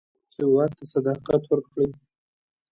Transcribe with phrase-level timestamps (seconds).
[0.35, 1.89] هېواد ته صداقت ورکړئ